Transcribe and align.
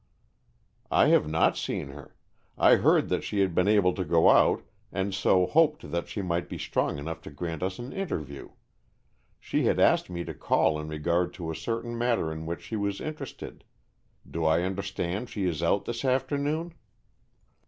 "I 0.89 1.09
have 1.09 1.27
not 1.29 1.55
seen 1.57 1.89
her. 1.89 2.15
I 2.57 2.77
heard 2.77 3.07
that 3.09 3.23
she 3.23 3.41
had 3.41 3.53
been 3.53 3.67
able 3.67 3.93
to 3.93 4.03
go 4.03 4.31
out, 4.31 4.63
and 4.91 5.13
so 5.13 5.45
hoped 5.45 5.91
that 5.91 6.07
she 6.07 6.23
might 6.23 6.49
be 6.49 6.57
strong 6.57 6.97
enough 6.97 7.21
to 7.21 7.29
grant 7.29 7.61
us 7.61 7.77
an 7.77 7.93
interview. 7.93 8.49
She 9.39 9.65
had 9.65 9.79
asked 9.79 10.09
me 10.09 10.23
to 10.23 10.33
call 10.33 10.79
in 10.79 10.87
regard 10.87 11.35
to 11.35 11.51
a 11.51 11.55
certain 11.55 11.95
matter 11.99 12.31
in 12.31 12.47
which 12.47 12.63
she 12.63 12.75
was 12.75 12.99
interested. 12.99 13.63
Do 14.27 14.43
I 14.43 14.63
understand 14.63 15.29
she 15.29 15.45
is 15.45 15.61
out 15.61 15.85
this 15.85 16.03
afternoon?" 16.03 16.73